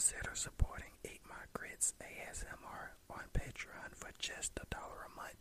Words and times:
Consider 0.00 0.32
supporting 0.32 0.88
Eat 1.04 1.20
My 1.28 1.44
Grits 1.52 1.92
ASMR 2.00 2.96
on 3.10 3.20
Patreon 3.36 3.92
for 3.94 4.08
just 4.18 4.52
a 4.56 4.64
dollar 4.74 5.04
a 5.04 5.14
month. 5.14 5.36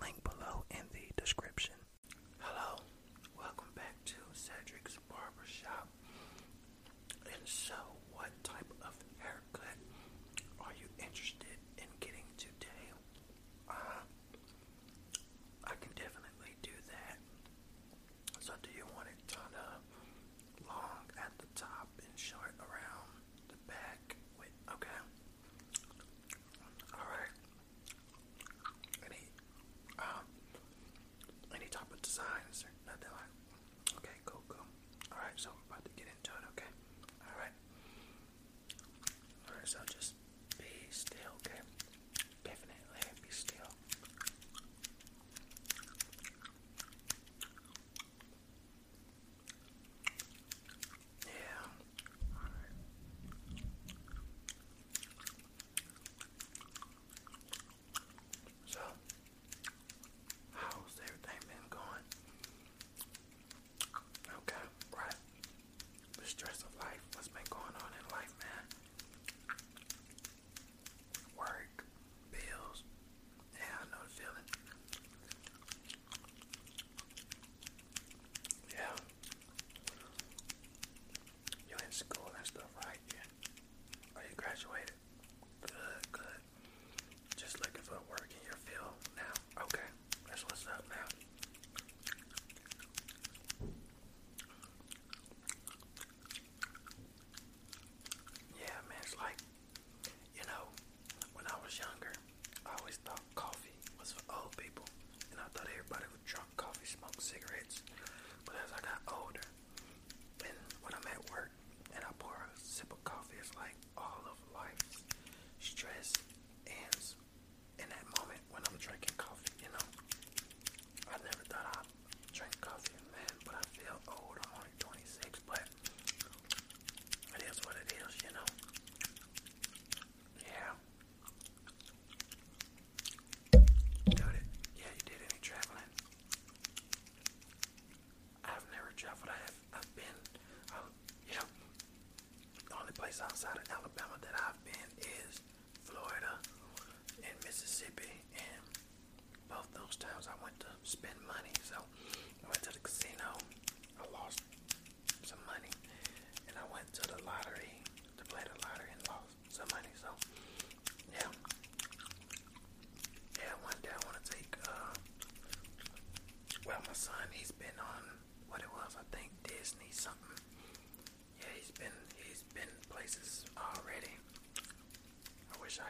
Link 0.00 0.16
below 0.24 0.64
in 0.70 0.88
the 0.94 1.12
description. 1.20 1.74
Hello, 2.38 2.80
welcome 3.36 3.68
back 3.76 3.92
to 4.06 4.16
Cedric's 4.32 4.96
Barbershop. 5.12 5.86
And 7.28 7.44
so, 7.44 7.74
what 8.16 8.32
type 8.42 8.72
of 8.80 8.96
haircut 9.18 9.76
are 10.64 10.72
you 10.80 10.88
interested 10.96 11.60
in 11.76 11.84
getting 12.00 12.24
today? 12.38 12.86
Uh, 13.68 14.00
I 15.64 15.74
can 15.76 15.92
definitely 15.92 16.56
do 16.62 16.72
that. 16.88 17.18
So, 18.40 18.54
do 18.62 18.70
you 18.74 18.84
want 18.96 19.08
it 19.12 19.20
kind 19.28 19.54
of 19.60 19.84
long 20.66 21.04
at 21.20 21.36
the 21.36 21.46
top 21.54 21.88
and 22.00 22.16
short 22.16 22.54
around 22.64 23.12
the 23.48 23.56
back? 23.68 24.16
With 24.38 24.52
okay. 24.74 25.00
All 26.94 27.06
right. 27.08 27.34
Any 29.06 29.22
um 29.98 30.24
any 31.54 31.66
type 31.66 31.90
of 31.92 32.00
designs 32.02 32.64
or 32.64 32.72
nothing 32.86 33.12
like? 33.12 33.32
Okay, 33.98 34.16
cool, 34.24 34.42
cool. 34.48 34.64
All 35.12 35.18
right, 35.18 35.29
so 35.40 35.48
we're 35.56 35.72
about 35.72 35.84
to 35.86 35.90
get 35.96 36.04
into 36.04 36.30
it. 36.36 36.44
Okay. 36.52 36.68
All 37.24 37.36
right. 37.40 37.54
All 39.48 39.56
right, 39.56 39.64
so 39.66 39.78
just 39.88 40.12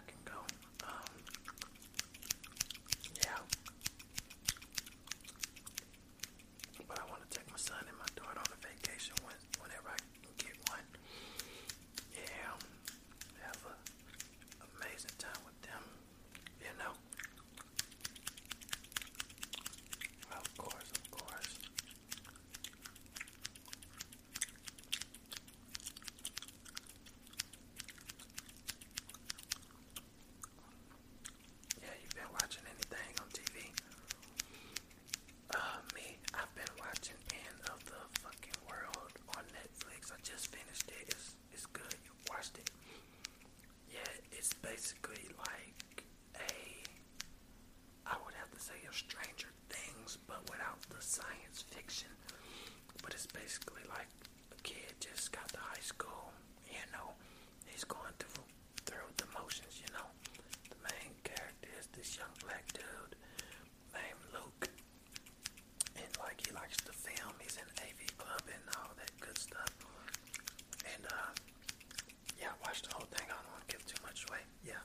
I 0.01 0.07
wish 0.07 0.09
I 0.09 0.13
can 0.13 0.23
go. 0.25 0.41
Um, 0.87 1.20
science 51.11 51.67
fiction, 51.67 52.09
but 53.03 53.11
it's 53.13 53.27
basically 53.27 53.83
like 53.91 54.07
a 54.55 54.59
kid 54.63 54.95
just 55.01 55.33
got 55.33 55.49
to 55.51 55.59
high 55.59 55.83
school, 55.83 56.31
you 56.71 56.79
know, 56.95 57.11
he's 57.67 57.83
going 57.83 58.15
through 58.23 58.47
through 58.87 59.11
the 59.19 59.27
motions, 59.35 59.83
you 59.83 59.91
know. 59.91 60.07
The 60.71 60.79
main 60.87 61.11
character 61.27 61.67
is 61.79 61.91
this 61.99 62.15
young 62.17 62.31
black 62.47 62.63
dude 62.73 63.19
named 63.91 64.23
Luke. 64.31 64.71
And 65.99 66.13
like 66.23 66.39
he 66.47 66.55
likes 66.55 66.79
to 66.87 66.93
film, 66.95 67.35
he's 67.43 67.59
in 67.59 67.67
A 67.83 67.89
V 67.99 68.07
Club 68.15 68.47
and 68.47 68.65
all 68.79 68.95
that 68.95 69.11
good 69.19 69.39
stuff. 69.39 69.75
And 70.95 71.03
uh 71.11 71.31
yeah, 72.39 72.55
watch 72.63 72.83
the 72.87 72.95
whole 72.95 73.11
thing, 73.11 73.27
I 73.27 73.35
don't 73.35 73.51
want 73.51 73.67
to 73.67 73.71
give 73.75 73.83
too 73.83 73.99
much 74.07 74.27
away. 74.31 74.47
Yeah, 74.63 74.79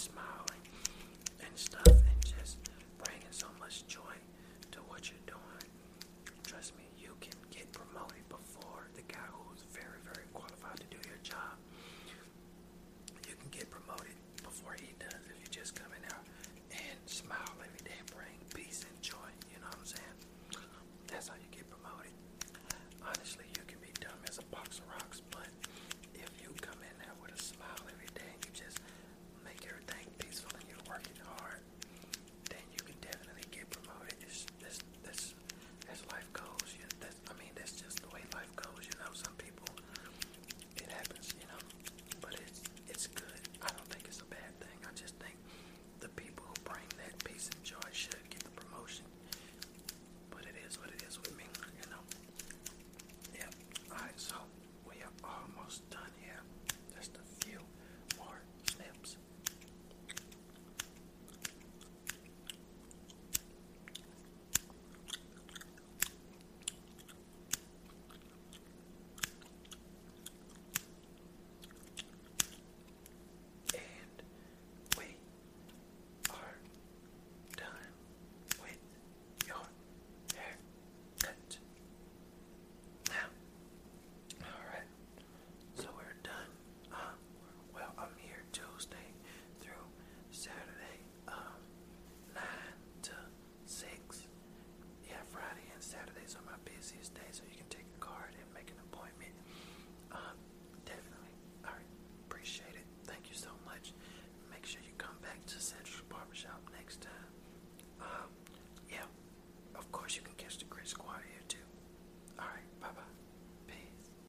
smiling 0.00 0.62
and 1.44 1.56
stuff 1.56 1.99